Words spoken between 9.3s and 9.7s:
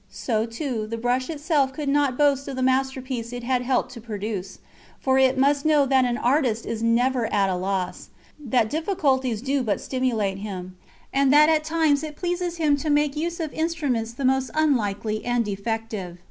do